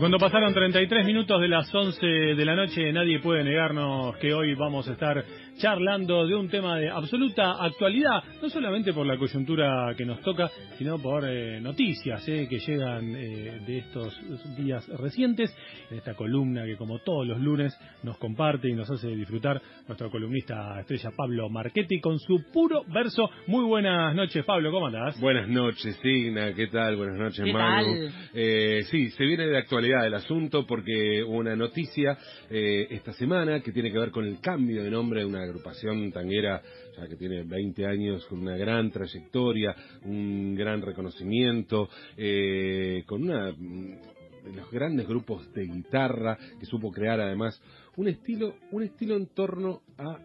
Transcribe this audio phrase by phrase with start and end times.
[0.00, 4.54] Cuando pasaron 33 minutos de las 11 de la noche, nadie puede negarnos que hoy
[4.54, 5.22] vamos a estar
[5.60, 10.50] charlando de un tema de absoluta actualidad, no solamente por la coyuntura que nos toca,
[10.78, 14.18] sino por eh, noticias eh, que llegan eh, de estos
[14.56, 15.54] días recientes,
[15.90, 20.10] en esta columna que como todos los lunes nos comparte y nos hace disfrutar nuestro
[20.10, 23.28] columnista estrella Pablo Marchetti con su puro verso.
[23.46, 25.20] Muy buenas noches, Pablo, ¿cómo andás?
[25.20, 26.96] Buenas noches, Signa, ¿qué tal?
[26.96, 28.08] Buenas noches, Manu.
[28.32, 32.16] sí, se viene de actualidad el asunto porque hubo una noticia
[32.48, 36.62] esta semana que tiene que ver con el cambio de nombre de una agrupación tanguera
[36.96, 43.52] ya que tiene 20 años, con una gran trayectoria, un gran reconocimiento, eh, con una
[43.52, 47.60] mm, de los grandes grupos de guitarra que supo crear además
[47.96, 50.18] un estilo, un estilo en torno a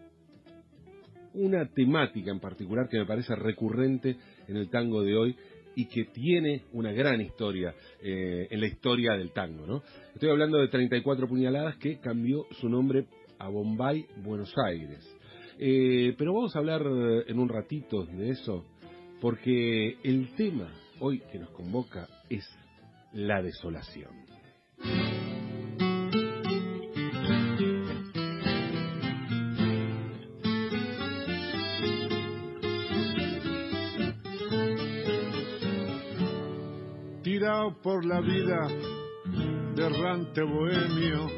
[1.34, 4.16] una temática en particular que me parece recurrente
[4.48, 5.36] en el tango de hoy
[5.74, 9.66] y que tiene una gran historia eh, en la historia del tango.
[9.66, 9.82] ¿no?
[10.14, 13.06] Estoy hablando de 34 puñaladas que cambió su nombre
[13.38, 15.15] a Bombay, Buenos Aires.
[15.58, 16.82] Eh, pero vamos a hablar
[17.26, 18.64] en un ratito de eso,
[19.20, 22.46] porque el tema hoy que nos convoca es
[23.12, 24.10] la desolación.
[37.22, 38.68] Tirado por la vida,
[39.74, 41.28] derrante bohemio,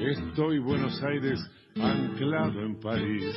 [0.00, 1.40] estoy Buenos Aires
[1.80, 3.34] anclado en París,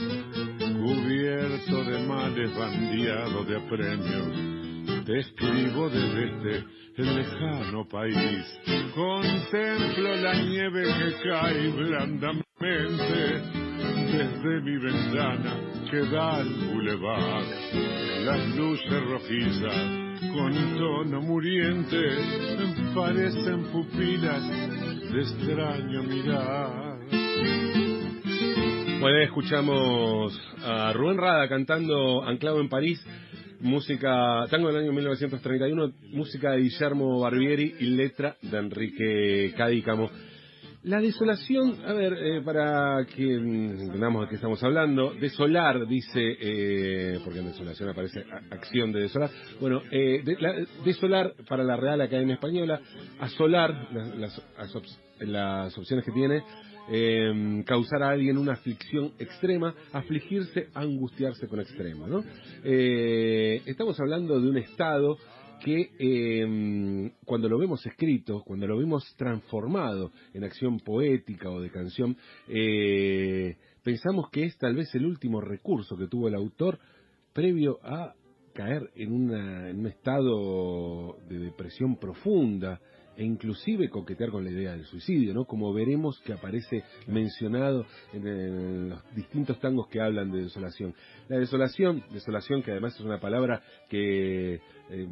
[0.58, 5.06] cubierto de males, bandeado de apremios.
[5.06, 6.58] Te escribo desde
[6.98, 8.60] este lejano país,
[8.96, 13.42] contemplo la nieve que cae blandamente
[14.12, 15.58] desde mi ventana
[15.92, 17.44] que da al bulevar,
[18.26, 22.02] las luces rojizas con tono muriente
[22.94, 24.44] parecen pupilas
[25.12, 27.95] de extraño mirar.
[29.08, 33.00] Escuchamos a Rubén Rada cantando Anclado en París,
[33.60, 40.10] música, tango del año 1931, música de Guillermo Barbieri y letra de Enrique Cadícamo.
[40.84, 47.20] La desolación, a ver, eh, para que entendamos de qué estamos hablando, desolar, dice, eh,
[47.24, 49.30] porque en desolación aparece acción de desolar,
[49.62, 50.24] bueno, eh,
[50.84, 52.82] desolar para la Real Academia Española,
[53.20, 53.88] asolar,
[54.18, 54.42] las,
[55.20, 56.42] las opciones que tiene,
[56.90, 62.08] eh, causar a alguien una aflicción extrema, afligirse, angustiarse con extremo.
[62.08, 62.24] ¿no?
[62.64, 65.18] Eh, estamos hablando de un estado
[65.64, 71.72] que eh, cuando lo vemos escrito, cuando lo vemos transformado en acción poética o de
[71.72, 76.80] canción, eh, pensamos que es tal vez el último recurso que tuvo el autor
[77.34, 78.14] previo a
[78.54, 82.80] caer en, una, en un estado de depresión profunda,
[83.18, 85.46] e inclusive coquetear con la idea del suicidio, ¿no?
[85.46, 90.94] Como veremos que aparece mencionado en, los distintos tangos que hablan de desolación.
[91.28, 94.56] La desolación, desolación que además es una palabra que,
[94.90, 95.08] eh,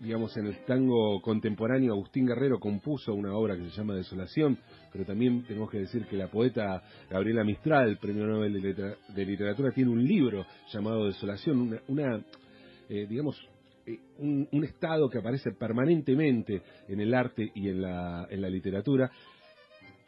[0.00, 4.58] digamos, en el tango contemporáneo Agustín Guerrero compuso una obra que se llama Desolación,
[4.92, 9.90] pero también tenemos que decir que la poeta Gabriela Mistral, premio Nobel de, Literatura, tiene
[9.90, 12.24] un libro llamado Desolación, una,
[12.88, 13.36] eh, digamos,
[13.86, 19.10] eh, un, estado que aparece permanentemente en el arte y en la, en la literatura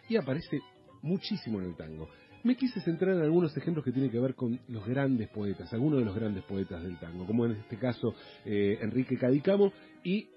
[0.09, 0.61] y aparece
[1.03, 2.09] muchísimo en el tango.
[2.45, 5.99] Me quise centrar en algunos ejemplos que tienen que ver con los grandes poetas, algunos
[5.99, 8.15] de los grandes poetas del tango, como en este caso
[8.45, 9.73] eh, Enrique Cadicamo
[10.05, 10.29] y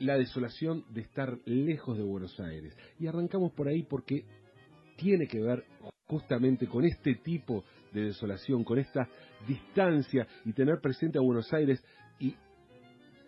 [0.00, 2.76] la desolación de estar lejos de Buenos Aires.
[2.98, 4.24] Y arrancamos por ahí porque
[4.96, 5.64] tiene que ver
[6.06, 9.08] justamente con este tipo de desolación, con esta
[9.46, 11.82] distancia y tener presente a Buenos Aires
[12.18, 12.34] y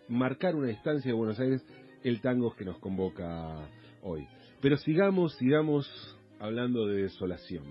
[0.09, 1.65] marcar una distancia de Buenos Aires
[2.03, 3.67] el tango que nos convoca
[4.01, 4.27] hoy.
[4.61, 5.87] Pero sigamos, sigamos
[6.39, 7.63] hablando de desolación.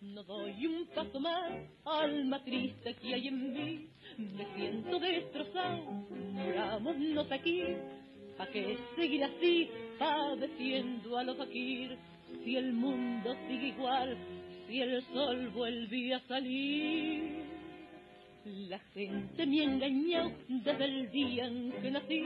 [0.00, 1.52] No doy un paso más,
[1.84, 3.88] alma triste que hay en mí,
[4.18, 7.62] me siento destrozado, murámonos aquí,
[8.36, 11.90] ¿pa' qué seguir así, padeciendo a los aquí?
[12.44, 14.16] Si el mundo sigue igual,
[14.68, 17.42] si el sol vuelve a salir.
[18.44, 22.24] La gente me ha engañado desde el día en que nací.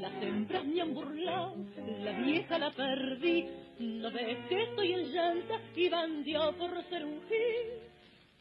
[0.00, 1.54] Las hembras me han burlado,
[2.02, 3.44] la vieja la perdí.
[3.78, 7.86] No ves que estoy en llanta y bandió por ser un gil.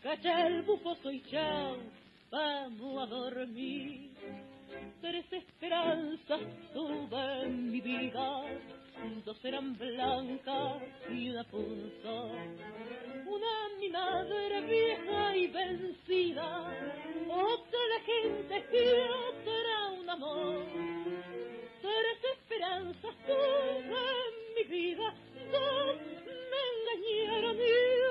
[0.02, 1.78] Cacha el bufo, soy chao,
[2.32, 4.12] vamos a dormir.
[5.02, 6.42] Tres esperanzas
[6.74, 8.44] tuve mi vida
[9.26, 12.32] dos eran blancas y una punzó.
[13.26, 16.74] Una mi madre vieja y vencida,
[17.30, 20.66] otra la gente y otra un amor.
[21.82, 25.14] Tres esperanzas tuve en mi vida,
[25.52, 25.96] dos
[26.52, 28.05] me engañaron y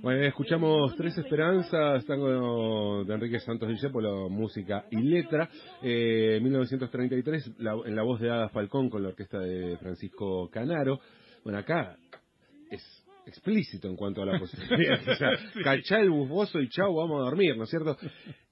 [0.00, 5.48] Bueno, escuchamos Tres Esperanzas, tango de Enrique Santos Discépolo, música y letra.
[5.82, 10.98] Eh, 1933, la- en la voz de Ada Falcón con la orquesta de Francisco Canaro.
[11.44, 11.96] Bueno, acá
[12.70, 12.82] es
[13.26, 14.98] explícito en cuanto a la posibilidad.
[15.08, 15.30] o sea,
[15.64, 17.96] cachá el bufoso y chau, vamos a dormir, ¿no es cierto?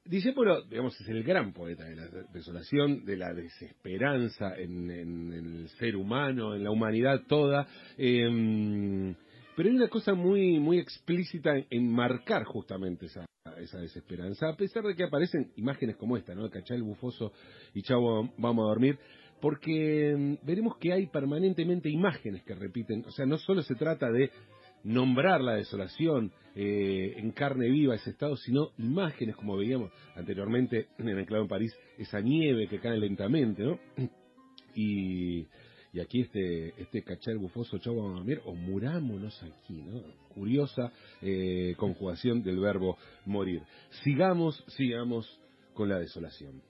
[0.05, 5.69] Discépolo, digamos, es el gran poeta de la desolación, de la desesperanza en, en el
[5.71, 7.67] ser humano, en la humanidad toda.
[7.97, 9.15] Eh,
[9.61, 13.27] pero hay una cosa muy muy explícita en, marcar justamente esa,
[13.59, 16.49] esa desesperanza, a pesar de que aparecen imágenes como esta, ¿no?
[16.49, 17.35] Cachá el bufoso
[17.75, 18.99] y chau, vamos a dormir,
[19.39, 24.11] porque mm, veremos que hay permanentemente imágenes que repiten, o sea, no solo se trata
[24.11, 24.31] de
[24.83, 31.11] nombrar la desolación eh, en carne viva ese estado, sino imágenes, como veíamos anteriormente en
[31.11, 33.79] el enclave en París, esa nieve que cae lentamente, ¿no?
[34.75, 35.49] Y,
[35.93, 40.03] y aquí este, este cachar bufoso, chau, vamos a dormir, o murámonos aquí, ¿no?
[40.29, 42.97] Curiosa eh, conjugación del verbo
[43.27, 43.63] morir.
[44.05, 45.27] Sigamos, sigamos
[45.75, 46.70] con la desolación.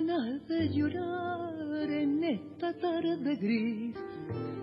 [0.00, 3.94] De llorar en esta tarde gris,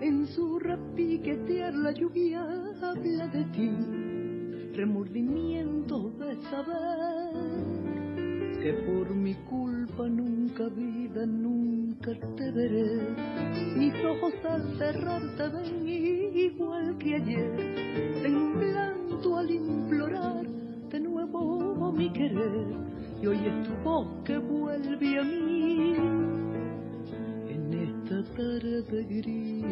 [0.01, 2.41] en su repiquetear la lluvia
[2.81, 3.69] habla de ti,
[4.75, 7.33] remordimiento de saber
[8.63, 12.99] que por mi culpa nunca vida, nunca te veré.
[13.75, 20.47] Mis ojos al cerrar te ven igual que ayer, temblando al implorar
[20.89, 22.96] de nuevo mi querer.
[23.21, 25.95] Y hoy es tu voz que vuelve a mí
[27.49, 29.65] en esta tarde gris.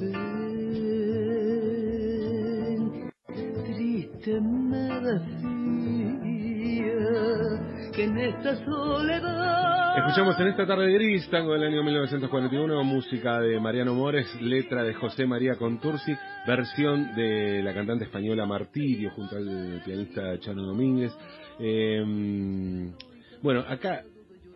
[0.00, 0.20] Ven,
[3.64, 5.44] triste me decía
[7.92, 13.60] que en esta soledad Escuchamos en esta tarde gris, tango del año 1941, música de
[13.60, 16.12] Mariano Mores, letra de José María Contursi,
[16.46, 21.12] versión de la cantante española Martirio junto al pianista Chano Domínguez.
[21.60, 22.02] Eh,
[23.40, 24.02] bueno, acá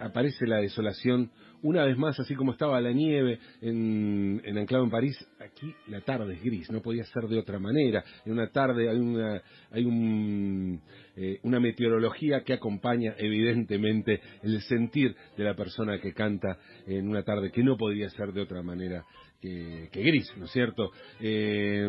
[0.00, 1.31] aparece la desolación
[1.62, 6.00] una vez más, así como estaba la nieve en, en Anclado en París, aquí la
[6.00, 8.05] tarde es gris, no podía ser de otra manera.
[8.25, 10.81] En una tarde hay una, hay un,
[11.17, 17.25] eh, una meteorología que acompaña evidentemente el sentir de la persona que canta en una
[17.25, 19.05] tarde que no podía ser de otra manera
[19.40, 20.90] que, gris, ¿no es cierto?
[21.21, 21.88] Eh,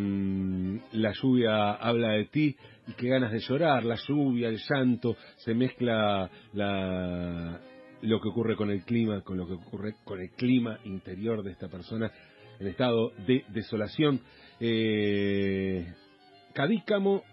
[0.94, 2.56] la lluvia habla de ti
[2.88, 7.60] y qué ganas de llorar, la lluvia, el llanto, se mezcla la,
[8.02, 11.52] lo que ocurre con el clima, con lo que ocurre con el clima interior de
[11.52, 12.12] esta persona
[12.60, 14.22] en estado de desolación.
[14.60, 15.94] Eh,
[16.54, 17.24] Cadícamo,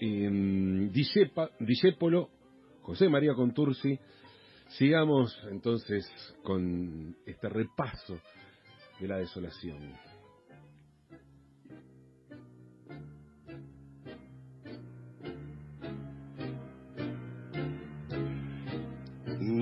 [0.00, 0.90] eh,
[2.82, 3.98] José María Contursi.
[4.68, 6.06] Sigamos entonces
[6.42, 8.20] con este repaso
[9.00, 9.94] de la desolación.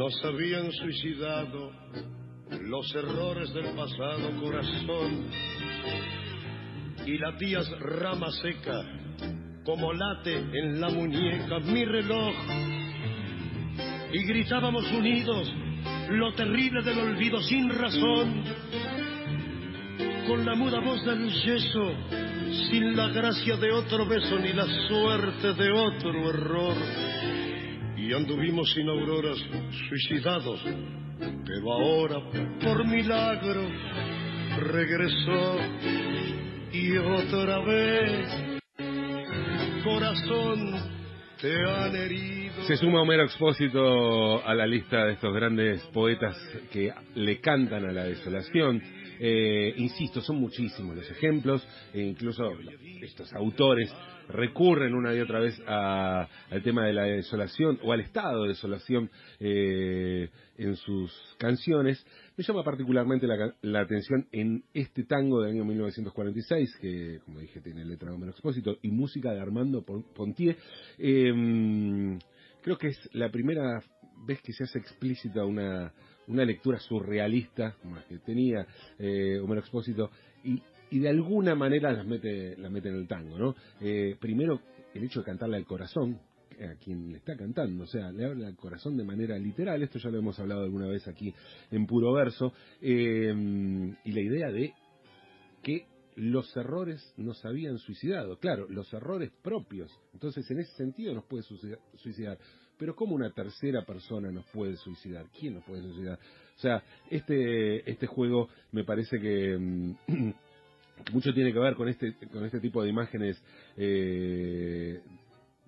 [0.04, 1.72] Nos habían suicidado
[2.60, 5.30] los errores del pasado corazón
[7.06, 8.82] y latías rama seca
[9.64, 12.34] como late en la muñeca mi reloj
[14.12, 15.50] y gritábamos unidos
[16.10, 18.44] lo terrible del olvido sin razón,
[20.26, 21.94] con la muda voz del yeso,
[22.68, 26.76] sin la gracia de otro beso ni la suerte de otro error.
[28.16, 29.36] Anduvimos sin auroras,
[29.88, 30.60] suicidados,
[31.44, 32.20] pero ahora,
[32.62, 33.68] por milagro,
[34.56, 35.56] regresó
[36.72, 38.60] y otra vez,
[39.82, 40.74] corazón,
[41.40, 42.62] te han herido.
[42.68, 46.36] Se suma Homero Expósito a la lista de estos grandes poetas
[46.70, 48.80] que le cantan a la desolación.
[49.20, 52.44] Eh, insisto, son muchísimos los ejemplos, e incluso
[53.02, 53.92] estos autores
[54.28, 58.48] recurren una y otra vez a- al tema de la desolación o al estado de
[58.50, 62.04] desolación eh, en sus canciones.
[62.36, 67.60] Me llama particularmente la, la atención en este tango del año 1946, que, como dije,
[67.60, 70.56] tiene letra de Expósito y música de Armando Pon- Pontier.
[70.98, 72.18] Eh,
[72.62, 73.82] creo que es la primera
[74.26, 75.92] vez que se hace explícita una,
[76.28, 78.66] una lectura surrealista, como la que tenía
[78.98, 80.10] eh, Homero Expósito,
[80.44, 83.54] y, y de alguna manera las mete, las mete en el tango, ¿no?
[83.80, 84.60] Eh, primero,
[84.94, 86.20] el hecho de cantarle al corazón,
[86.60, 89.98] a quien le está cantando, o sea, le habla al corazón de manera literal, esto
[89.98, 91.34] ya lo hemos hablado alguna vez aquí
[91.72, 93.34] en puro verso, eh,
[94.04, 94.72] y la idea de
[95.62, 101.24] que los errores nos habían suicidado, claro, los errores propios, entonces en ese sentido nos
[101.24, 102.38] puede suicida- suicidar,
[102.78, 105.26] pero ¿cómo una tercera persona nos puede suicidar?
[105.38, 106.18] ¿Quién nos puede suicidar?
[106.56, 109.94] O sea, este, este juego me parece que mm,
[111.12, 113.42] mucho tiene que ver con este, con este tipo de imágenes
[113.76, 115.00] eh,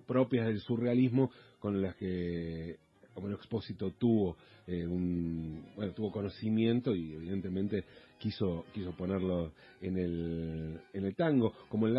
[0.05, 2.77] propias del surrealismo con las que
[3.15, 4.37] Homero Expósito tuvo
[4.67, 7.83] eh, un bueno tuvo conocimiento y evidentemente
[8.19, 11.93] quiso quiso ponerlo en el en el tango como el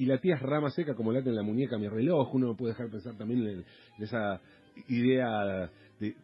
[0.00, 2.56] y la tía es rama seca como late en la muñeca mi reloj uno no
[2.56, 3.64] puede dejar de pensar también en,
[3.98, 4.40] en esa
[4.88, 6.16] idea de,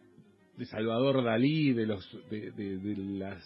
[0.65, 2.51] Salvador Dalí de los de,
[3.19, 3.43] las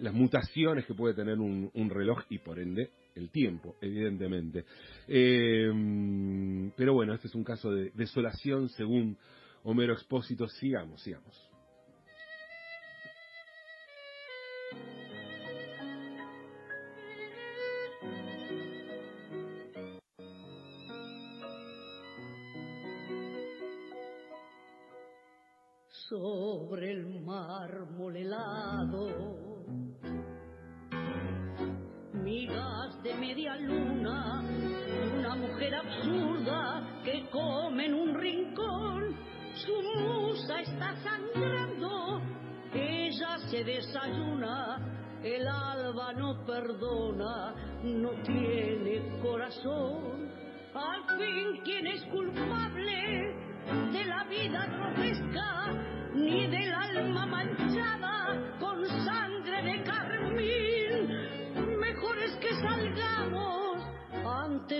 [0.00, 4.64] las mutaciones que puede tener un, un reloj y por ende el tiempo, evidentemente.
[5.06, 5.70] Eh,
[6.76, 9.16] pero bueno, este es un caso de desolación según
[9.62, 10.48] Homero Expósito.
[10.48, 11.53] Sigamos, sigamos.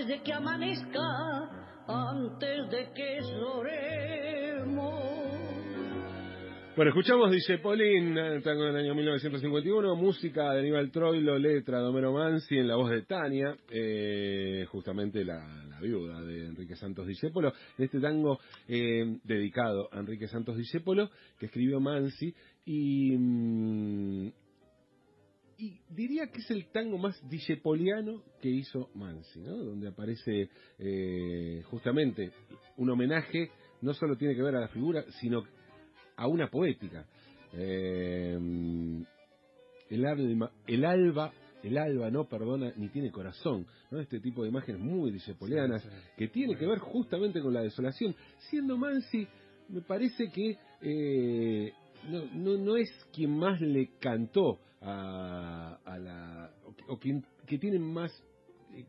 [0.07, 1.49] De que amanezca,
[1.87, 5.05] antes de que lloremos.
[6.75, 7.31] Bueno, escuchamos
[7.63, 12.67] Pauline, eh, tango del año 1951, música de Aníbal Troilo, letra de Homero Mansi, en
[12.67, 18.01] la voz de Tania, eh, justamente la, la viuda de Enrique Santos Discépolo, en este
[18.01, 21.09] tango eh, dedicado a Enrique Santos Discépolo,
[21.39, 22.35] que escribió Mansi,
[22.65, 24.31] y, mm,
[25.57, 29.55] y diría que es el tango más discepoliano que hizo Mansi, ¿no?
[29.57, 32.31] donde aparece eh, justamente
[32.77, 35.43] un homenaje, no solo tiene que ver a la figura, sino
[36.17, 37.05] a una poética.
[37.53, 38.37] Eh,
[39.89, 41.31] el alma, el alba,
[41.63, 43.99] el alba no perdona ni tiene corazón, ¿no?
[43.99, 48.15] Este tipo de imágenes muy disepolianas que tiene que ver justamente con la desolación.
[48.49, 49.27] Siendo Mansi,
[49.69, 51.71] me parece que eh,
[52.09, 57.25] no, no, no es quien más le cantó a, a la o, que- o quien
[57.47, 58.11] que tiene más
[58.73, 58.85] eh,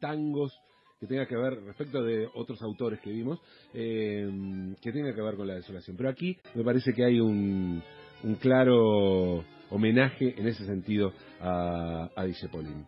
[0.00, 0.58] tangos
[1.00, 3.40] que tenga que ver respecto de otros autores que vimos,
[3.74, 5.96] eh, que tenga que ver con la desolación.
[5.96, 7.82] Pero aquí me parece que hay un,
[8.22, 12.86] un claro homenaje en ese sentido a, a Dijepolín.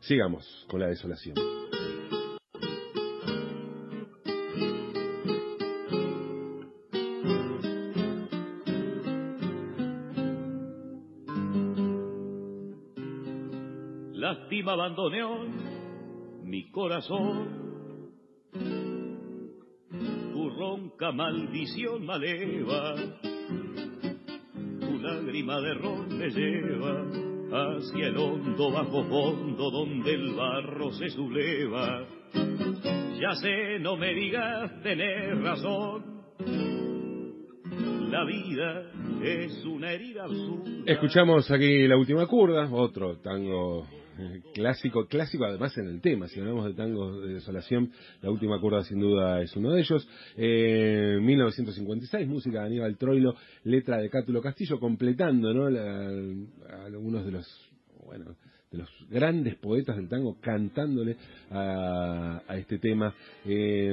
[0.00, 1.34] Sigamos con la desolación.
[16.44, 17.68] Mi corazón.
[20.32, 22.94] Tu ronca maldición maleva,
[24.80, 27.04] tu lágrima de ron me lleva
[27.50, 32.06] hacia el hondo bajo fondo donde el barro se subleva.
[33.20, 36.18] Ya sé, no me digas tener razón.
[38.10, 38.90] La vida
[39.22, 40.82] es una herida absurda.
[40.86, 43.86] Escuchamos aquí la última curda, otro tango
[44.54, 46.28] clásico, clásico además en el tema.
[46.28, 47.90] Si hablamos de tangos de desolación,
[48.22, 50.08] la última curda sin duda es uno de ellos.
[50.36, 53.34] Eh, 1956, música de Aníbal Troilo,
[53.64, 55.70] letra de Cátulo Castillo, completando ¿no?
[55.70, 57.70] La- algunos de los
[58.06, 58.36] bueno
[58.70, 61.16] de los grandes poetas del tango cantándole
[61.50, 63.14] a, este tema.
[63.46, 63.88] Eh,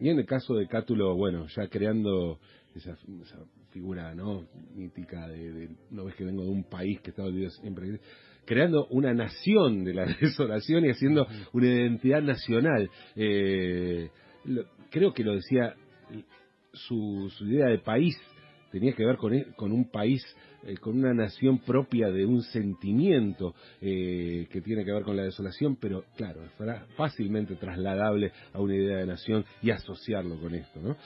[0.00, 2.40] y en el caso de Cátulo, bueno, ya creando
[2.74, 2.96] esa,
[3.70, 7.50] figura no mítica de, de- no ves que vengo de un país que está olvidado
[7.50, 8.00] siempre
[8.48, 14.08] creando una nación de la desolación y haciendo una identidad nacional Eh,
[14.46, 15.74] lo- creo que lo decía
[16.72, 18.16] su, su idea de país
[18.72, 20.22] tenía que ver con, e- con un país
[20.64, 25.22] eh, con una nación propia de un sentimiento eh, que tiene que ver con la
[25.22, 30.80] desolación, pero claro, fra- fácilmente trasladable a una idea de nación y asociarlo con esto.
[30.80, 30.96] ¿no?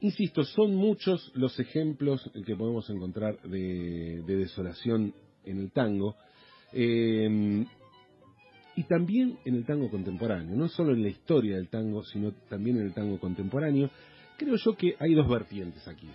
[0.00, 5.12] Insisto, son muchos los ejemplos que podemos encontrar de, de desolación
[5.44, 6.16] en el tango.
[6.72, 7.64] eh,
[8.78, 12.76] y también en el tango contemporáneo, no solo en la historia del tango, sino también
[12.76, 13.90] en el tango contemporáneo.
[14.36, 16.08] Creo yo que hay dos vertientes aquí.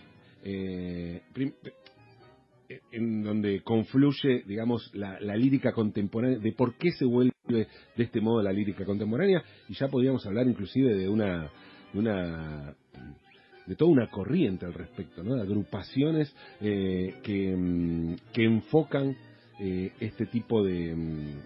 [0.45, 7.67] Eh, eh, en donde confluye, digamos, la, lírica contemporánea, de por qué se vuelve de
[7.97, 11.51] este modo la lírica contemporánea, y ya podríamos hablar inclusive de una
[13.65, 15.35] de toda una corriente al respecto, ¿no?
[15.35, 19.15] de agrupaciones eh, que, mm, que enfocan
[19.59, 21.39] eh, este tipo de mm,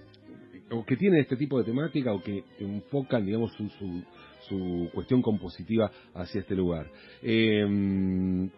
[0.72, 4.04] o que tienen este tipo de temática o que enfocan, digamos, su, su,
[4.50, 6.92] su cuestión compositiva hacia este lugar.
[7.22, 8.50] Eh,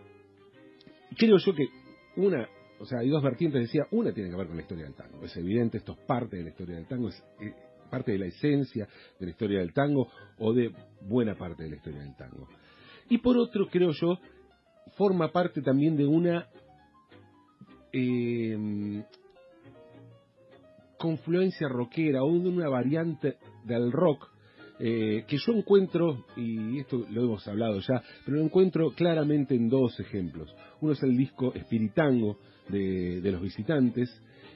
[1.16, 1.68] creo yo que
[2.16, 2.48] una,
[2.80, 5.24] o sea, hay dos vertientes, decía, una tiene que ver con la historia del tango,
[5.24, 7.24] es evidente, esto es parte de la historia del tango, es
[7.90, 8.88] parte de la esencia
[9.20, 12.48] de la historia del tango o de buena parte de la historia del tango.
[13.10, 14.20] Y por otro, creo yo,
[14.98, 16.48] forma parte también de una
[17.92, 19.04] eh,
[20.98, 24.30] confluencia rockera o de una variante del rock
[24.82, 29.68] eh, que yo encuentro, y esto lo hemos hablado ya, pero lo encuentro claramente en
[29.68, 30.56] dos ejemplos.
[30.80, 32.38] Uno es el disco Espiritango
[32.70, 34.10] de, de los visitantes,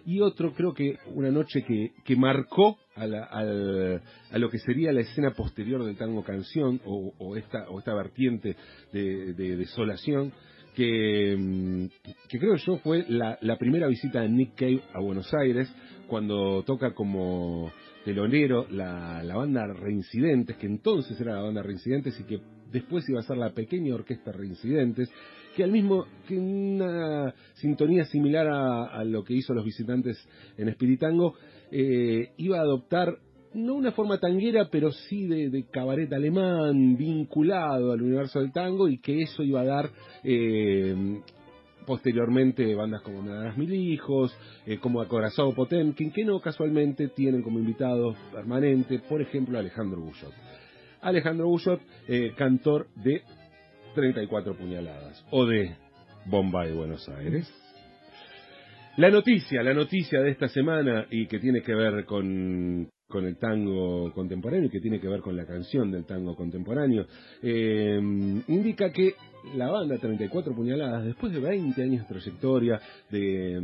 [0.05, 4.59] y otro creo que una noche que, que marcó a, la- al- a lo que
[4.59, 8.55] sería la escena posterior del tango canción o, o esta, o esta vertiente
[8.91, 10.33] de, de desolación
[10.75, 11.85] que, mm,
[12.29, 15.73] que creo yo fue la, la primera visita de Nick Cave a Buenos Aires
[16.07, 17.71] cuando toca como
[18.05, 22.39] telonero la, la banda Reincidentes, que entonces era la banda Reincidentes y que
[22.71, 25.09] después iba a ser la pequeña orquesta Reincidentes,
[25.55, 30.17] que al mismo que una sintonía similar a, lo que hizo los visitantes
[30.57, 31.35] en Espiritango,
[31.71, 33.17] eh, iba a adoptar
[33.53, 38.97] no una forma tanguera, pero sí de, cabaret alemán vinculado al universo del tango y
[38.97, 39.91] que eso iba a dar
[40.23, 41.21] eh,
[41.85, 44.35] posteriormente bandas como Me darás mil hijos,
[44.65, 50.33] eh, como Acorazado Potemkin, que no casualmente tienen como invitado permanente, por ejemplo, Alejandro Bullot.
[51.01, 53.21] Alejandro Bullot, eh, cantor de
[53.93, 55.75] 34 puñaladas o de
[56.25, 57.51] Bombay, Buenos Aires.
[58.97, 63.37] La noticia, la noticia de esta semana y que tiene que ver con, con el
[63.37, 67.07] tango contemporáneo y que tiene que ver con la canción del tango contemporáneo,
[67.41, 67.99] eh,
[68.47, 69.15] indica que
[69.55, 72.79] la banda 34 puñaladas, después de 20 años de trayectoria,
[73.09, 73.57] de,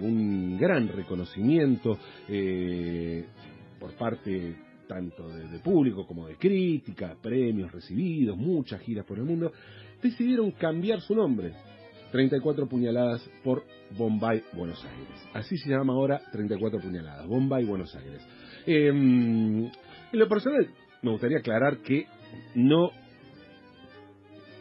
[0.00, 3.24] un gran reconocimiento eh,
[3.80, 4.54] por parte
[4.90, 9.52] tanto de, público como de crítica, premios recibidos, muchas giras por el mundo,
[10.02, 11.52] decidieron cambiar su nombre.
[12.10, 13.62] 34 puñaladas por
[13.96, 15.28] Bombay, Buenos Aires.
[15.32, 18.20] Así se llama ahora 34 puñaladas, Bombay, Buenos Aires.
[18.66, 19.70] Eh, en
[20.12, 20.68] lo personal,
[21.02, 22.06] me gustaría aclarar que
[22.56, 22.90] no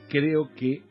[0.10, 0.84] creo que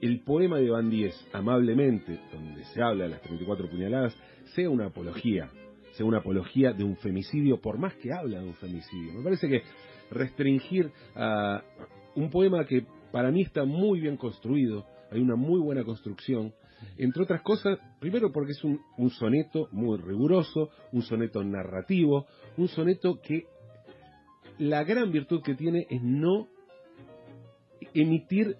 [0.00, 4.16] el poema de Bandíez, amablemente, donde se habla de las 34 puñaladas,
[4.54, 5.50] sea una apología,
[5.96, 9.14] sea una apología de un femicidio, por más que habla de un femicidio.
[9.14, 9.62] Me parece que
[10.10, 11.62] restringir a
[12.14, 16.52] un poema que para mí está muy bien construido, hay una muy buena construcción,
[16.98, 22.26] entre otras cosas, primero porque es un soneto muy riguroso, un soneto narrativo,
[22.56, 23.44] un soneto que
[24.58, 26.48] la gran virtud que tiene es no
[27.94, 28.56] emitir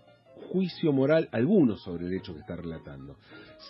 [0.55, 3.17] juicio moral alguno sobre el hecho que está relatando.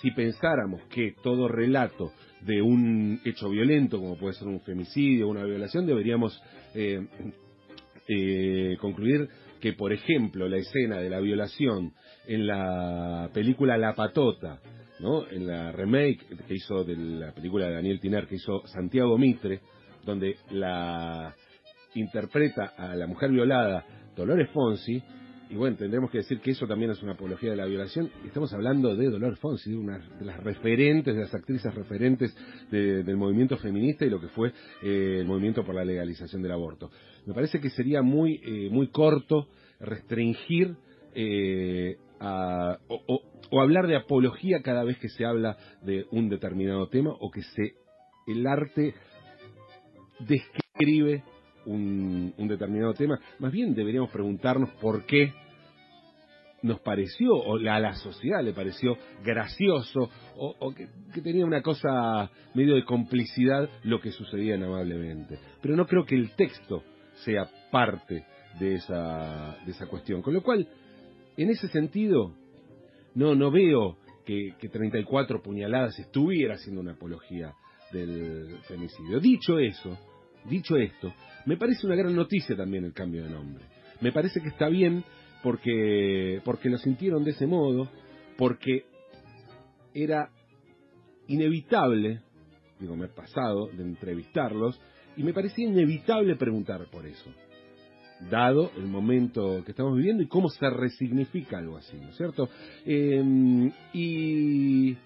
[0.02, 5.30] Si pensáramos que todo relato de un hecho violento, como puede ser un femicidio o
[5.30, 6.38] una violación, deberíamos
[6.74, 7.06] eh,
[8.06, 9.30] eh, concluir
[9.62, 11.94] que, por ejemplo, la escena de la violación
[12.26, 14.60] en la película La Patota,
[15.00, 15.26] ¿no?
[15.30, 19.60] en la remake que hizo de la película de Daniel Tiner, que hizo Santiago Mitre,
[20.04, 21.34] donde la
[21.94, 25.02] interpreta a la mujer violada Dolores Fonsi,
[25.54, 28.10] y bueno, tendremos que decir que eso también es una apología de la violación.
[28.26, 32.36] Estamos hablando de Dolores Fonsi, de una de las referentes, de las actrices referentes
[32.72, 34.48] del movimiento feminista y lo que fue
[34.82, 36.90] eh, el movimiento por la legalización del aborto.
[37.24, 39.46] Me parece que sería muy, eh, muy corto
[39.78, 40.74] restringir
[41.14, 47.14] eh, o, o, hablar de apología cada vez que se habla de un determinado tema
[47.20, 47.74] o que se
[48.26, 48.92] el arte
[50.18, 51.22] describe
[51.66, 53.18] un, determinado tema.
[53.38, 55.32] Más bien deberíamos preguntarnos por qué
[56.64, 60.88] nos pareció, o a la sociedad le pareció gracioso, o, que,
[61.20, 65.38] tenía una cosa medio de complicidad lo que sucedía amablemente.
[65.61, 66.83] Pero no creo que el texto
[67.16, 68.24] sea parte
[68.59, 70.22] de esa, de esa cuestión.
[70.22, 70.66] Con lo cual,
[71.37, 72.35] en ese sentido,
[73.14, 77.53] no, no veo que, que 34 puñaladas estuviera haciendo una apología
[77.92, 79.20] del femicidio.
[79.20, 79.98] Dicho eso,
[80.46, 81.12] dicho esto,
[81.44, 83.66] me parece una gran noticia también el cambio de nombre.
[84.00, 85.05] Me parece que está bien
[85.44, 87.90] porque, porque lo sintieron de ese modo,
[88.38, 88.87] porque
[89.92, 90.30] era
[91.28, 92.22] inevitable,
[92.80, 94.80] digo, me he pasado de entrevistarlos,
[95.18, 97.30] y me parecía inevitable preguntar por eso,
[98.30, 102.48] dado el momento que estamos viviendo y cómo se resignifica algo así, ¿no es cierto?
[102.87, 104.96] Em, y,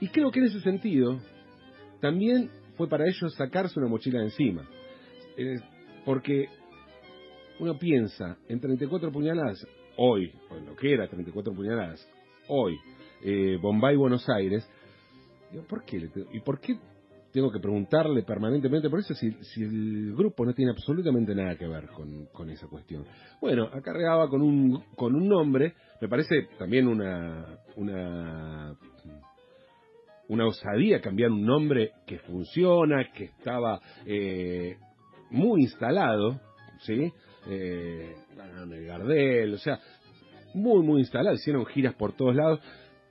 [0.00, 1.20] y creo que en ese sentido
[2.00, 4.68] también fue para ellos sacarse una mochila de encima.
[5.36, 5.56] Eh,
[6.04, 6.48] porque
[7.58, 9.66] uno piensa en 34 puñaladas,
[9.96, 12.08] hoy, o lo que era 34 puñaladas,
[12.48, 12.76] hoy,
[13.24, 14.68] eh, Bombay, Buenos Aires,
[15.68, 16.08] ¿por qué?
[16.32, 16.78] ¿Y por qué
[17.32, 21.66] tengo que preguntarle permanentemente por eso si, si, el grupo no tiene absolutamente nada que
[21.66, 23.04] ver con, con, esa cuestión.
[23.42, 28.74] Bueno, acarreaba con un, con un nombre, me parece también una, una
[30.28, 34.76] una osadía cambiar un nombre que funciona, que estaba eh,
[35.30, 36.40] muy instalado,
[36.80, 37.12] ¿sí?
[37.48, 38.14] Eh,
[38.70, 39.78] el Gardel, o sea,
[40.54, 42.60] muy, muy instalado, hicieron giras por todos lados.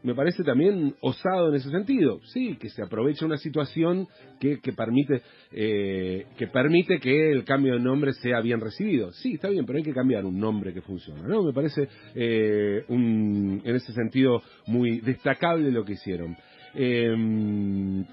[0.03, 4.07] Me parece también osado en ese sentido, sí, que se aprovecha una situación
[4.39, 9.11] que, que permite eh, que permite que el cambio de nombre sea bien recibido.
[9.13, 11.41] Sí, está bien, pero hay que cambiar un nombre que funciona, ¿no?
[11.41, 16.37] Me parece eh, un, en ese sentido muy destacable lo que hicieron.
[16.75, 18.05] Em,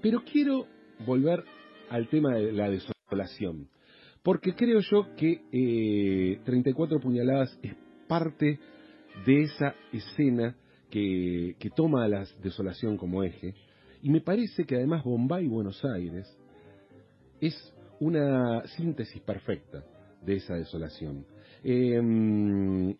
[0.00, 0.66] pero quiero
[1.04, 1.42] volver
[1.90, 3.68] al tema de la desolación,
[4.26, 7.76] porque creo yo que eh, 34 puñaladas es
[8.08, 8.58] parte
[9.24, 10.56] de esa escena
[10.90, 13.54] que, que toma la desolación como eje,
[14.02, 16.26] y me parece que además Bombay y Buenos Aires
[17.40, 17.54] es
[18.00, 19.84] una síntesis perfecta
[20.22, 21.24] de esa desolación.
[21.62, 22.96] Em,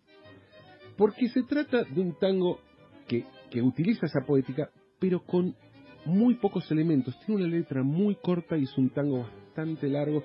[0.95, 2.61] porque se trata de un tango
[3.05, 5.57] que, que utiliza esa poética, pero con
[6.05, 7.19] muy pocos elementos.
[7.25, 10.23] Tiene una letra muy corta y es un tango bastante largo.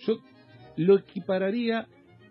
[0.00, 0.18] Yo
[0.76, 1.86] lo equipararía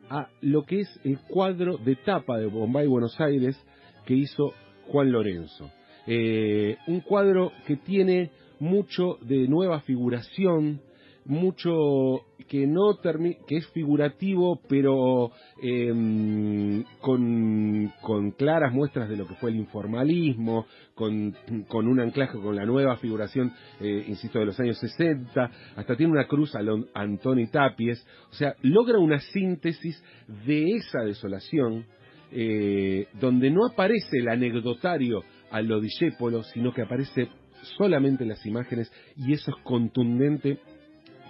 [0.09, 3.57] a lo que es el cuadro de tapa de Bombay Buenos Aires
[4.05, 4.53] que hizo
[4.87, 5.71] Juan Lorenzo.
[6.05, 10.81] Eh, un cuadro que tiene mucho de nueva figuración,
[11.25, 12.99] mucho que no
[13.47, 15.31] que es figurativo pero
[15.61, 21.35] em, con, con, claras muestras de lo que fue el informalismo con,
[21.67, 26.11] con un anclaje con la nueva figuración eh, insisto de los años 60 hasta tiene
[26.11, 26.59] una cruz a
[26.93, 30.03] Antoni Tapies o sea logra una síntesis
[30.45, 31.85] de esa desolación
[32.31, 37.29] eh, donde no aparece el anecdotario a lo Discépolo sino que aparece
[37.77, 40.59] solamente las imágenes y eso es contundente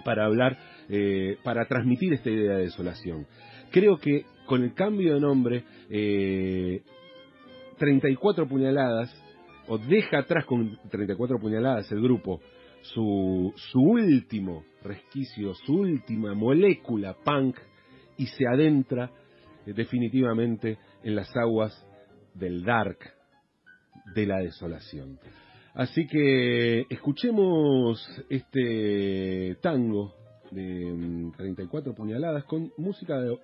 [0.04, 0.56] para hablar,
[0.88, 3.26] eh, para transmitir esta idea de desolación.
[3.70, 5.64] Creo que con el cambio de nombre,
[7.78, 9.22] 34 eh, puñaladas,
[9.66, 12.40] o deja atrás con 34 puñaladas el grupo
[12.82, 17.56] su, su último resquicio, su última molécula punk,
[18.16, 19.10] y se adentra
[19.66, 21.86] eh, definitivamente en las aguas
[22.34, 22.98] del dark,
[24.14, 25.18] de la desolación.
[25.74, 30.14] Así que escuchemos este tango
[30.52, 33.36] de 34 mm, puñaladas con música de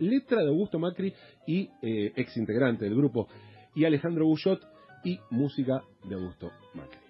[0.00, 1.14] letra de Augusto Macri
[1.46, 3.26] y eh, ex integrante del grupo
[3.74, 4.60] y Alejandro Bullot
[5.02, 7.01] y música de Augusto Macri.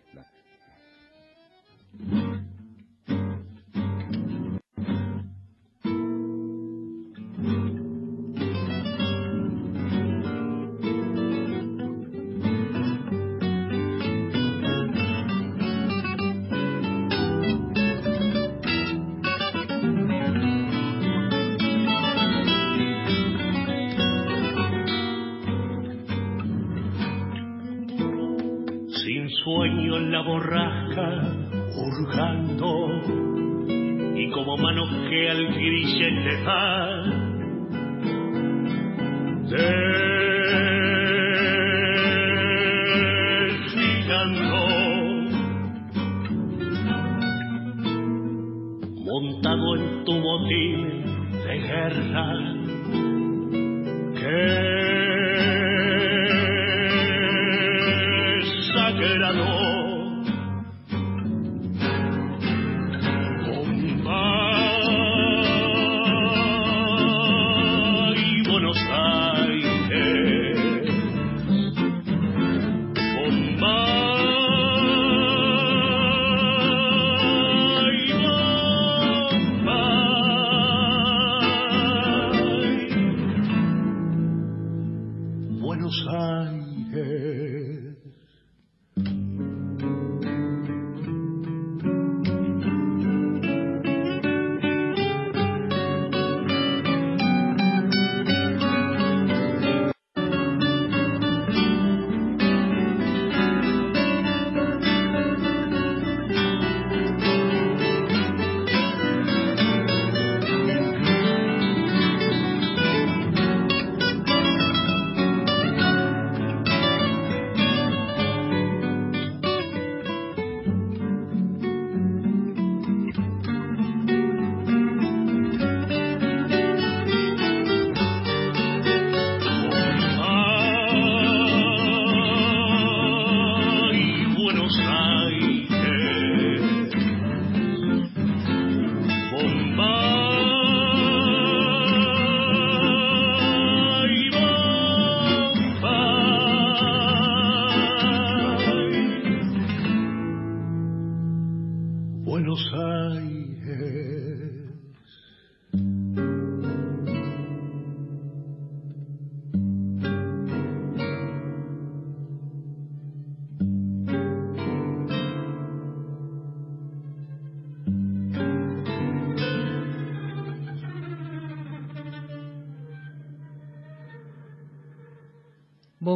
[51.72, 52.61] Guerra,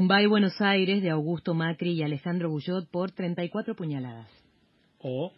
[0.07, 4.29] Bombay, Buenos Aires, de Augusto Macri y Alejandro Bullot por 34 puñaladas.
[5.01, 5.33] O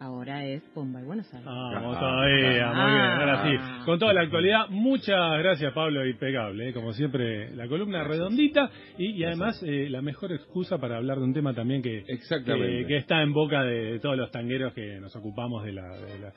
[0.00, 1.46] Ahora es Bombay, Buenos Aires.
[1.48, 3.84] Ah, vamos todavía, muy bien, ahora sí.
[3.84, 6.72] Con toda la actualidad, muchas gracias Pablo, impecable, ¿eh?
[6.72, 11.24] como siempre, la columna redondita y, y además eh, la mejor excusa para hablar de
[11.24, 12.78] un tema también que, Exactamente.
[12.82, 16.18] que, que está en boca de todos los tangueros que nos ocupamos de la, de
[16.18, 16.32] la-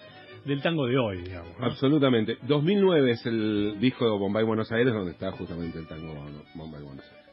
[0.45, 1.59] del tango de hoy, digamos.
[1.59, 1.65] ¿no?
[1.65, 2.37] Absolutamente.
[2.47, 6.13] 2009 es el disco de Bombay Buenos Aires donde está justamente el tango
[6.53, 7.26] Bombay Buenos Aires.